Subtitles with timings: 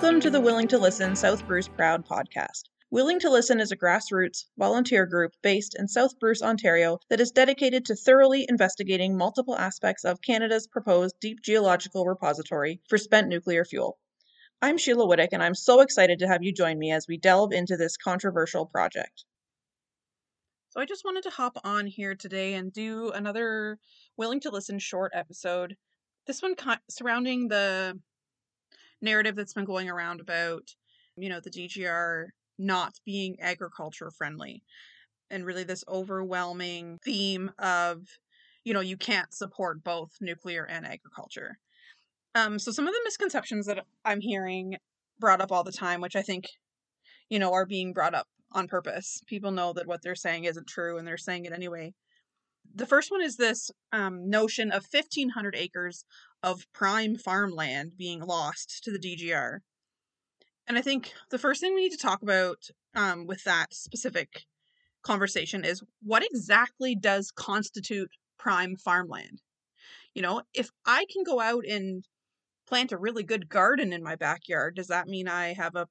[0.00, 2.68] Welcome to the Willing to Listen South Bruce Proud podcast.
[2.88, 7.32] Willing to Listen is a grassroots volunteer group based in South Bruce, Ontario, that is
[7.32, 13.64] dedicated to thoroughly investigating multiple aspects of Canada's proposed deep geological repository for spent nuclear
[13.64, 13.98] fuel.
[14.62, 17.50] I'm Sheila Whittick, and I'm so excited to have you join me as we delve
[17.52, 19.24] into this controversial project.
[20.68, 23.80] So, I just wanted to hop on here today and do another
[24.16, 25.76] Willing to Listen short episode.
[26.24, 26.54] This one
[26.88, 27.98] surrounding the
[29.00, 30.62] narrative that's been going around about,
[31.16, 32.26] you know, the DGR
[32.58, 34.62] not being agriculture friendly.
[35.30, 38.00] And really, this overwhelming theme of,
[38.64, 41.58] you know, you can't support both nuclear and agriculture.
[42.34, 44.76] Um, so, some of the misconceptions that I'm hearing
[45.18, 46.46] brought up all the time, which I think,
[47.28, 49.20] you know, are being brought up on purpose.
[49.26, 51.92] People know that what they're saying isn't true and they're saying it anyway.
[52.74, 56.04] The first one is this um, notion of 1,500 acres
[56.42, 59.58] of prime farmland being lost to the DGR.
[60.66, 62.58] And I think the first thing we need to talk about
[62.94, 64.44] um, with that specific
[65.02, 69.40] conversation is what exactly does constitute prime farmland?
[70.14, 72.04] You know, if I can go out and
[72.66, 75.86] plant a really good garden in my backyard, does that mean I have a,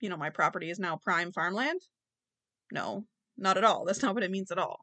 [0.00, 1.80] you know, my property is now prime farmland?
[2.72, 3.04] No,
[3.36, 3.84] not at all.
[3.84, 4.80] That's not what it means at all.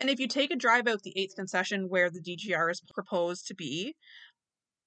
[0.00, 3.46] And if you take a drive out the 8th concession where the DGR is proposed
[3.48, 3.96] to be,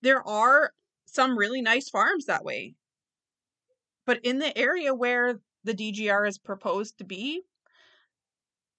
[0.02, 0.72] there are
[1.06, 2.76] some really nice farms that way.
[4.06, 7.42] But in the area where the DGR is proposed to be,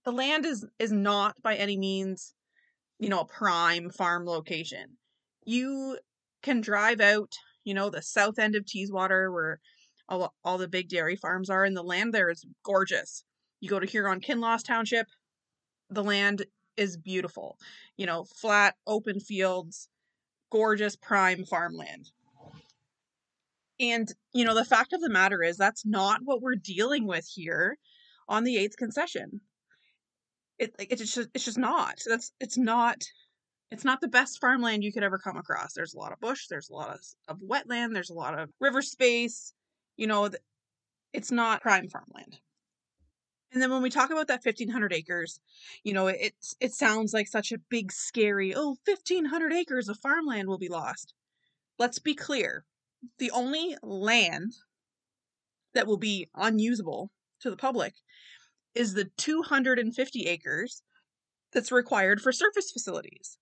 [0.05, 2.35] the land is is not by any means,
[2.99, 4.97] you know, a prime farm location.
[5.45, 5.99] You
[6.43, 9.61] can drive out, you know, the south end of Teeswater where
[10.09, 13.25] all, all the big dairy farms are, and the land there is gorgeous.
[13.61, 15.07] You go to Huron Kinloss Township,
[15.91, 16.47] the land
[16.77, 17.59] is beautiful.
[17.97, 19.89] You know, flat, open fields,
[20.51, 22.11] gorgeous prime farmland.
[23.79, 27.27] And, you know, the fact of the matter is that's not what we're dealing with
[27.27, 27.79] here
[28.29, 29.41] on the 8th concession.
[30.59, 31.99] It, it's just it's just not.
[32.07, 33.03] That's it's not
[33.71, 35.73] it's not the best farmland you could ever come across.
[35.73, 38.51] There's a lot of bush, there's a lot of, of wetland, there's a lot of
[38.61, 39.55] river space.
[39.97, 40.29] You know,
[41.15, 42.39] it's not prime farmland.
[43.53, 45.41] And then when we talk about that 1500 acres,
[45.83, 50.49] you know, it it sounds like such a big scary, oh, 1500 acres of farmland
[50.49, 51.15] will be lost.
[51.79, 52.65] Let's be clear.
[53.19, 54.53] The only land
[55.75, 57.11] that will be unusable
[57.41, 57.95] to the public
[58.75, 60.83] is the 250 acres
[61.53, 63.39] that's required for surface facilities.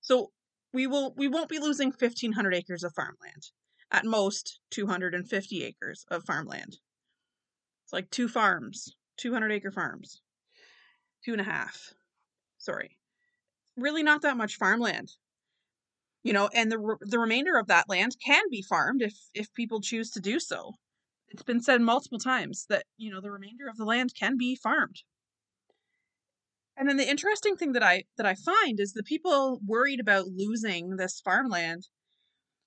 [0.00, 0.32] So
[0.72, 3.50] we will we won't be losing 1500 acres of farmland.
[3.90, 6.78] At most 250 acres of farmland.
[7.84, 10.20] It's like two farms 200 acre farms.
[11.24, 11.94] Two and a half.
[12.58, 12.98] Sorry.
[13.76, 15.10] Really not that much farmland.
[16.22, 19.80] You know, and the the remainder of that land can be farmed if if people
[19.80, 20.74] choose to do so.
[21.28, 24.54] It's been said multiple times that, you know, the remainder of the land can be
[24.54, 25.02] farmed.
[26.76, 30.28] And then the interesting thing that I that I find is the people worried about
[30.28, 31.88] losing this farmland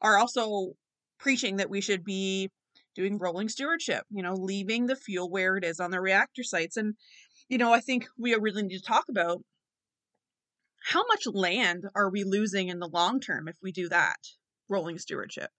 [0.01, 0.73] are also
[1.17, 2.51] preaching that we should be
[2.97, 6.75] doing rolling stewardship, you know, leaving the fuel where it is on the reactor sites.
[6.75, 6.95] And,
[7.47, 9.43] you know, I think we really need to talk about
[10.83, 14.17] how much land are we losing in the long term if we do that
[14.67, 15.51] rolling stewardship?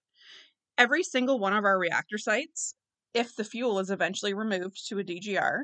[0.77, 2.75] Every single one of our reactor sites,
[3.15, 5.61] if the fuel is eventually removed to a DGR,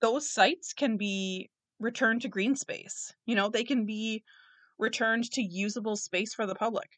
[0.00, 3.12] those sites can be returned to green space.
[3.26, 4.24] You know, they can be
[4.78, 6.88] returned to usable space for the public.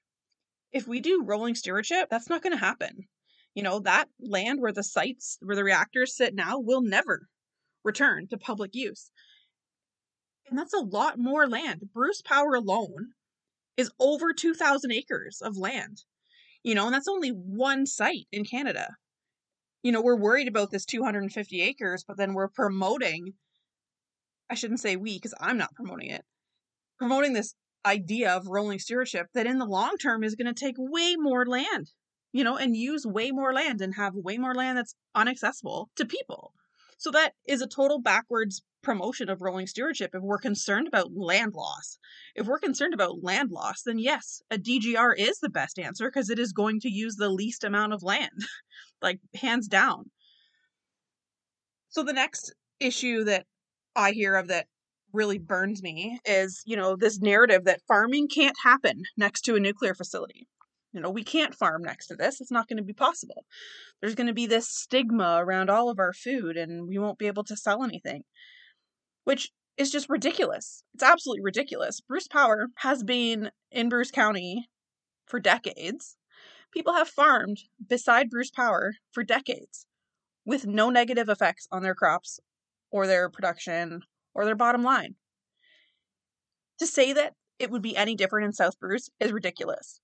[0.73, 3.09] If we do rolling stewardship, that's not going to happen.
[3.59, 7.27] You know, that land where the sites, where the reactors sit now, will never
[7.83, 9.11] return to public use.
[10.49, 11.89] And that's a lot more land.
[11.93, 13.15] Bruce Power alone
[13.77, 16.05] is over 2,000 acres of land.
[16.63, 18.91] You know, and that's only one site in Canada.
[19.83, 23.33] You know, we're worried about this 250 acres, but then we're promoting,
[24.49, 26.25] I shouldn't say we, because I'm not promoting it,
[26.97, 30.77] promoting this idea of rolling stewardship that in the long term is going to take
[30.79, 31.91] way more land
[32.33, 36.05] you know, and use way more land and have way more land that's unaccessible to
[36.05, 36.53] people.
[36.99, 41.55] So that is a total backwards promotion of rolling stewardship if we're concerned about land
[41.55, 41.99] loss.
[42.35, 46.29] If we're concerned about land loss, then yes, a DGR is the best answer because
[46.29, 48.31] it is going to use the least amount of land,
[49.03, 50.11] like hands down.
[51.89, 53.47] So the next issue that
[53.95, 54.67] I hear of that
[55.13, 59.61] really burns me is, you know, this narrative that farming can't happen next to a
[59.61, 60.47] nuclear facility.
[60.93, 62.41] You know, we can't farm next to this.
[62.41, 63.45] It's not going to be possible.
[64.01, 67.27] There's going to be this stigma around all of our food and we won't be
[67.27, 68.23] able to sell anything,
[69.25, 70.83] which is just ridiculous.
[70.95, 72.01] It's absolutely ridiculous.
[72.01, 74.69] Bruce Power has been in Bruce County
[75.27, 76.17] for decades,
[76.71, 79.87] People have farmed beside Bruce Power for decades
[80.45, 82.41] with no negative effects on their crops
[82.91, 84.03] or their production
[84.35, 85.17] or their bottom line.
[86.79, 90.01] To say that it would be any different in South Bruce is ridiculous.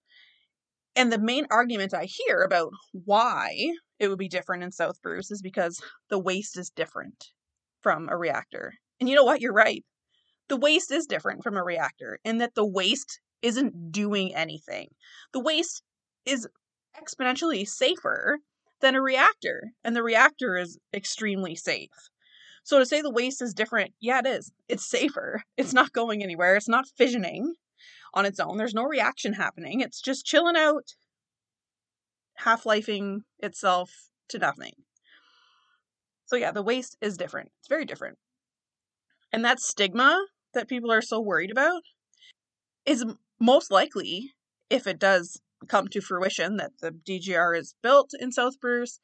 [0.97, 3.53] And the main argument I hear about why
[3.99, 7.25] it would be different in South Bruce is because the waste is different
[7.83, 8.75] from a reactor.
[9.01, 9.41] And you know what?
[9.41, 9.85] You're right.
[10.49, 14.89] The waste is different from a reactor in that the waste isn't doing anything.
[15.33, 15.83] The waste
[16.25, 16.49] is
[16.97, 18.39] exponentially safer
[18.81, 21.91] than a reactor, and the reactor is extremely safe.
[22.63, 24.53] So to say the waste is different, yeah, it is.
[24.69, 25.43] It's safer.
[25.57, 26.57] It's not going anywhere.
[26.57, 27.49] It's not fissioning
[28.15, 28.57] on its own.
[28.57, 29.81] There's no reaction happening.
[29.81, 30.95] It's just chilling out,
[32.37, 33.91] half lifing itself
[34.31, 34.73] to nothing.
[36.27, 37.51] So, yeah, the waste is different.
[37.59, 38.17] It's very different.
[39.33, 40.25] And that stigma
[40.55, 41.83] that people are so worried about
[42.87, 43.05] is
[43.41, 44.31] most likely,
[44.71, 49.01] if it does come to fruition that the DGR is built in South Bruce,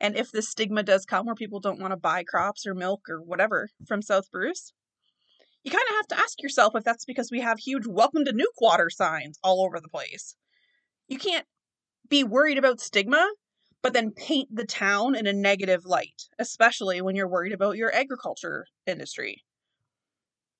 [0.00, 3.02] and if this stigma does come where people don't want to buy crops or milk
[3.08, 4.72] or whatever from South Bruce,
[5.64, 8.32] you kind of have to ask yourself if that's because we have huge welcome to
[8.32, 10.36] Nukwater signs all over the place.
[11.08, 11.46] You can't
[12.08, 13.26] be worried about stigma,
[13.82, 17.94] but then paint the town in a negative light, especially when you're worried about your
[17.94, 19.42] agriculture industry.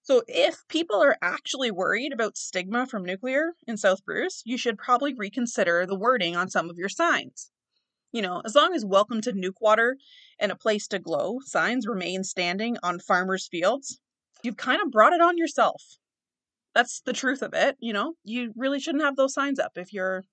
[0.02, 4.78] So, if people are actually worried about stigma from nuclear in South Bruce, you should
[4.78, 7.50] probably reconsider the wording on some of your signs.
[8.10, 9.94] You know, as long as welcome to Nukwater
[10.38, 13.98] and a place to glow signs remain standing on farmers' fields,
[14.44, 15.82] you've kind of brought it on yourself.
[16.74, 18.14] That's the truth of it, you know?
[18.24, 20.24] You really shouldn't have those signs up if you're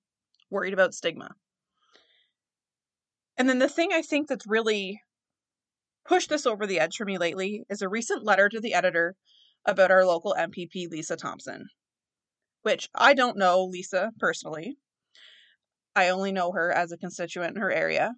[0.50, 1.32] worried about stigma.
[3.38, 5.02] And then the thing I think that's really
[6.06, 9.16] pushed this over the edge for me lately is a recent letter to the editor
[9.66, 11.68] about our local MPP, Lisa Thompson,
[12.64, 14.78] which I don't know Lisa personally.
[15.96, 18.14] I only know her as a constituent in her area.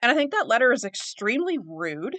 [0.00, 2.16] And I think that letter is extremely rude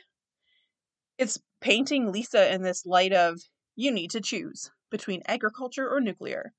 [1.18, 3.40] it's painting Lisa in this light of
[3.76, 6.54] you need to choose between agriculture or nuclear.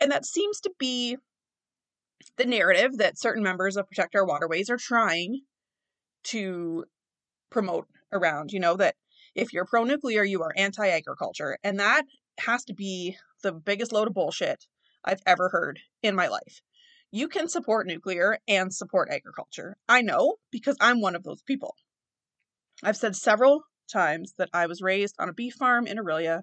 [0.00, 1.16] And that seems to be
[2.36, 5.40] the narrative that certain members of Protect Our Waterways are trying
[6.24, 6.84] to
[7.50, 8.96] promote around, you know, that
[9.34, 11.58] if you're pro nuclear, you are anti agriculture.
[11.62, 12.04] And that
[12.38, 14.66] has to be the biggest load of bullshit
[15.04, 16.60] I've ever heard in my life.
[17.10, 19.76] You can support nuclear and support agriculture.
[19.88, 21.76] I know because I'm one of those people.
[22.82, 26.42] I've said several times that I was raised on a beef farm in Orillia.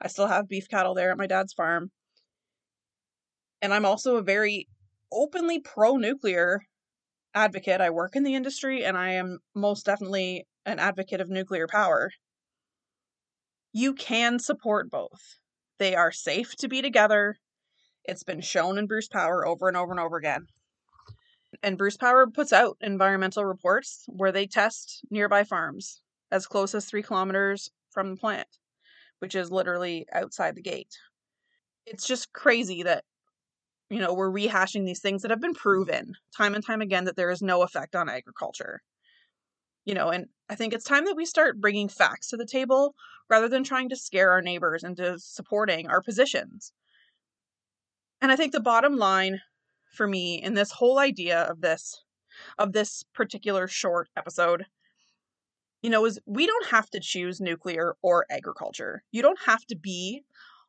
[0.00, 1.90] I still have beef cattle there at my dad's farm.
[3.60, 4.68] And I'm also a very
[5.10, 6.60] openly pro nuclear
[7.34, 7.80] advocate.
[7.80, 12.10] I work in the industry and I am most definitely an advocate of nuclear power.
[13.72, 15.38] You can support both.
[15.78, 17.36] They are safe to be together.
[18.04, 20.46] It's been shown in Bruce Power over and over and over again.
[21.62, 26.00] And Bruce Power puts out environmental reports where they test nearby farms
[26.30, 28.48] as close as three kilometers from the plant,
[29.18, 30.96] which is literally outside the gate.
[31.84, 33.04] It's just crazy that,
[33.90, 37.16] you know, we're rehashing these things that have been proven time and time again that
[37.16, 38.80] there is no effect on agriculture.
[39.84, 42.94] You know, and I think it's time that we start bringing facts to the table
[43.30, 46.72] rather than trying to scare our neighbors into supporting our positions.
[48.20, 49.40] And I think the bottom line
[49.92, 52.04] for me in this whole idea of this
[52.58, 54.66] of this particular short episode
[55.82, 59.02] you know is we don't have to choose nuclear or agriculture.
[59.12, 60.24] You don't have to be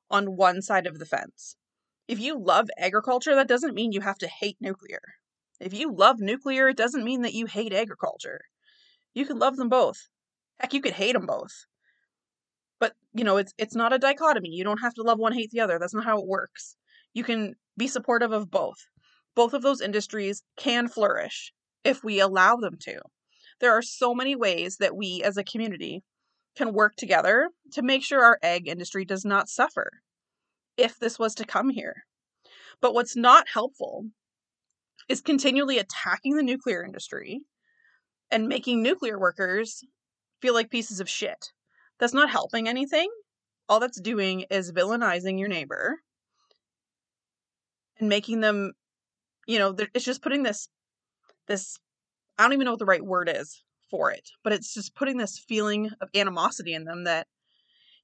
[0.10, 1.56] on one side of the fence.
[2.08, 5.02] If you love agriculture that doesn't mean you have to hate nuclear.
[5.60, 8.42] If you love nuclear it doesn't mean that you hate agriculture.
[9.14, 10.10] You can love them both.
[10.60, 11.66] Heck you could hate them both.
[12.80, 14.50] But you know it's it's not a dichotomy.
[14.50, 15.80] You don't have to love one hate the other.
[15.80, 16.76] That's not how it works.
[17.14, 18.78] You can be supportive of both
[19.36, 23.00] both of those industries can flourish if we allow them to.
[23.60, 26.04] There are so many ways that we as a community
[26.56, 29.90] can work together to make sure our egg industry does not suffer
[30.78, 32.06] if this was to come here.
[32.82, 34.06] But what's not helpful
[35.10, 37.42] is continually attacking the nuclear industry
[38.32, 39.84] and making nuclear workers
[40.42, 41.52] feel like pieces of shit.
[42.00, 43.10] That's not helping anything.
[43.68, 45.98] All that's doing is villainizing your neighbor
[48.00, 48.74] and making them
[49.50, 50.70] you know, it's just putting this
[51.48, 51.80] this
[52.38, 55.18] I don't even know what the right word is for it, but it's just putting
[55.18, 57.26] this feeling of animosity in them that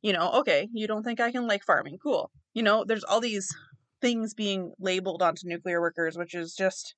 [0.02, 2.00] you know, okay, you don't think I can like farming.
[2.02, 2.32] Cool.
[2.56, 3.48] You know, there's all these
[4.02, 6.96] things being labeled onto nuclear workers, which is just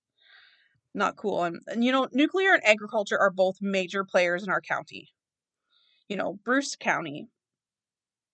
[0.94, 1.44] not cool.
[1.44, 5.10] And, and you know, nuclear and agriculture are both major players in our county.
[6.08, 7.28] You know, Bruce County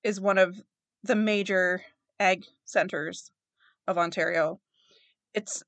[0.03, 0.61] is one of
[1.03, 1.83] the major
[2.19, 3.31] ag centers
[3.87, 4.59] of Ontario.
[5.33, 5.63] It's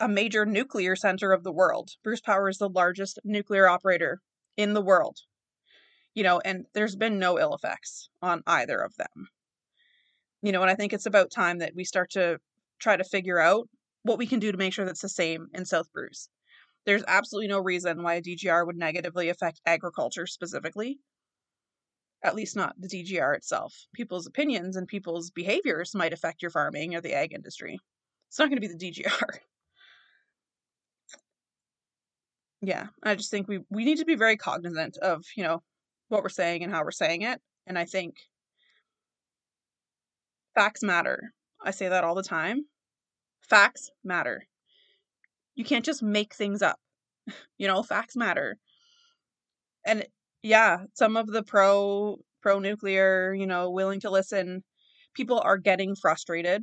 [0.00, 1.90] a major nuclear center of the world.
[2.02, 4.20] Bruce Power is the largest nuclear operator
[4.56, 5.18] in the world.
[6.14, 9.28] You know, and there's been no ill effects on either of them.
[10.42, 12.38] You know, and I think it's about time that we start to
[12.78, 13.68] try to figure out
[14.02, 16.28] what we can do to make sure that's the same in South Bruce.
[16.86, 20.98] There's absolutely no reason why a DGR would negatively affect agriculture specifically.
[22.22, 23.74] At least not the DGR itself.
[23.94, 27.78] People's opinions and people's behaviors might affect your farming or the ag industry.
[28.28, 29.38] It's not going to be the DGR.
[32.62, 35.62] yeah, I just think we we need to be very cognizant of, you know,
[36.08, 37.40] what we're saying and how we're saying it.
[37.66, 38.16] And I think
[40.54, 41.32] facts matter.
[41.64, 42.64] I say that all the time.
[43.48, 44.44] Facts matter.
[45.54, 46.78] You can't just make things up.
[47.58, 48.56] You know, facts matter.
[49.86, 50.06] And
[50.42, 54.64] yeah, some of the pro pro nuclear, you know, willing to listen
[55.14, 56.62] people are getting frustrated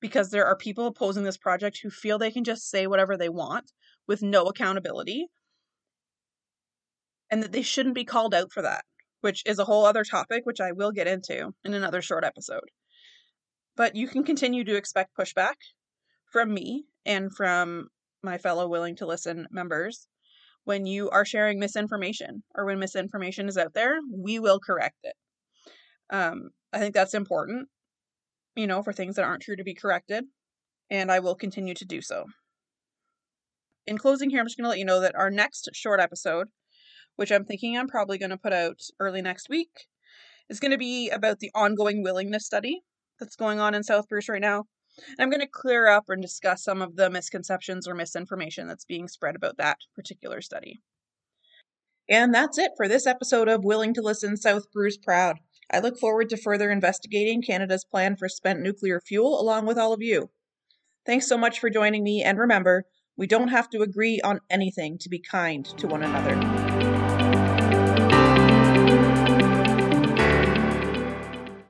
[0.00, 3.28] because there are people opposing this project who feel they can just say whatever they
[3.28, 3.72] want
[4.06, 5.26] with no accountability
[7.30, 8.84] and that they shouldn't be called out for that,
[9.20, 12.70] which is a whole other topic, which I will get into in another short episode.
[13.76, 15.54] But you can continue to expect pushback
[16.32, 17.88] from me and from
[18.22, 20.08] my fellow willing to listen members
[20.64, 25.14] when you are sharing misinformation or when misinformation is out there, we will correct it.
[26.10, 27.68] Um, I think that's important,
[28.60, 30.24] you know, for things that aren't true to be corrected,
[30.90, 32.26] and I will continue to do so.
[33.86, 36.48] In closing, here, I'm just going to let you know that our next short episode,
[37.16, 39.86] which I'm thinking I'm probably going to put out early next week,
[40.48, 42.82] is going to be about the ongoing willingness study
[43.18, 44.64] that's going on in South Bruce right now.
[45.08, 48.84] And I'm going to clear up and discuss some of the misconceptions or misinformation that's
[48.84, 50.80] being spread about that particular study.
[52.08, 55.38] And that's it for this episode of Willing to Listen South Bruce Proud.
[55.72, 59.92] I look forward to further investigating Canada's plan for spent nuclear fuel along with all
[59.92, 60.30] of you.
[61.06, 62.84] Thanks so much for joining me, and remember,
[63.16, 66.69] we don't have to agree on anything to be kind to one another.